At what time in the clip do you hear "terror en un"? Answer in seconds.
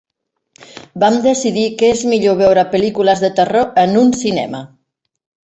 3.41-4.11